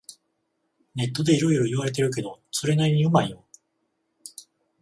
[0.95, 3.45] ネットでいろいろ言われてるけど、それなりにうまいよ